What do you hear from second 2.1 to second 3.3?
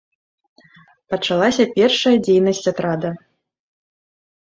дзейнасць атрада.